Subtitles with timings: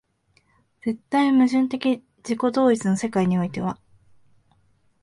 [0.83, 3.79] 絶対矛盾的自己同一の世界においては、